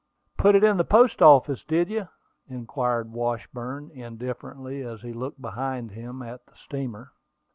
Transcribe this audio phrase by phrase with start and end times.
[0.35, 2.07] "Put it in the post office, did you?"
[2.49, 7.11] inquired Washburn, indifferently, as he looked behind him at the steamer.